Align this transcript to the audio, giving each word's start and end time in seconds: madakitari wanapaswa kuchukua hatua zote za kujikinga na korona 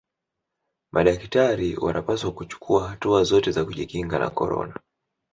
madakitari 0.91 1.75
wanapaswa 1.77 2.31
kuchukua 2.31 2.89
hatua 2.89 3.23
zote 3.23 3.51
za 3.51 3.65
kujikinga 3.65 4.19
na 4.19 4.29
korona 4.29 4.79